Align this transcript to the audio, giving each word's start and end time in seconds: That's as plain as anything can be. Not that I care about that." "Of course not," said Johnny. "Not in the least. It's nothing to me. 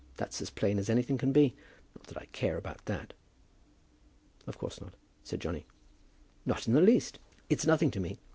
That's 0.17 0.41
as 0.41 0.49
plain 0.49 0.79
as 0.79 0.89
anything 0.89 1.19
can 1.19 1.31
be. 1.31 1.53
Not 1.95 2.07
that 2.07 2.17
I 2.17 2.25
care 2.31 2.57
about 2.57 2.85
that." 2.85 3.13
"Of 4.47 4.57
course 4.57 4.81
not," 4.81 4.95
said 5.23 5.39
Johnny. 5.39 5.67
"Not 6.43 6.65
in 6.67 6.73
the 6.73 6.81
least. 6.81 7.19
It's 7.51 7.67
nothing 7.67 7.91
to 7.91 7.99
me. 7.99 8.17